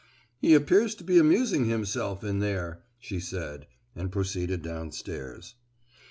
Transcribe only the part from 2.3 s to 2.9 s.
there!"